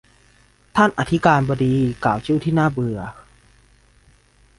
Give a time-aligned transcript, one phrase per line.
[0.75, 2.99] ท่านอธิการบดีกล่าวชื่อที่น่าเบื่อ